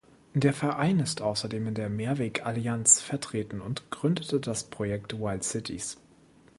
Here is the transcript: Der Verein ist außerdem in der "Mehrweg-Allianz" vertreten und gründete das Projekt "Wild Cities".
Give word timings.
Der 0.33 0.51
Verein 0.51 0.99
ist 0.99 1.21
außerdem 1.21 1.67
in 1.67 1.73
der 1.75 1.87
"Mehrweg-Allianz" 1.87 2.99
vertreten 3.01 3.61
und 3.61 3.91
gründete 3.91 4.39
das 4.39 4.63
Projekt 4.63 5.13
"Wild 5.19 5.43
Cities". 5.43 5.97